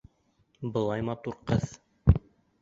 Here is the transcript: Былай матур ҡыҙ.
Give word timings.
Былай 0.77 1.05
матур 1.11 1.37
ҡыҙ. 1.53 1.69